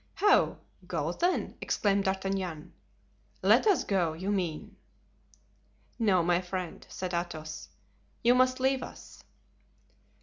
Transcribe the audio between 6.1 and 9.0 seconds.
my friend," said Athos, "you must leave